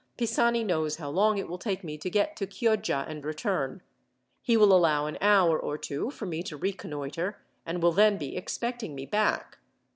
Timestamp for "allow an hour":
4.73-5.59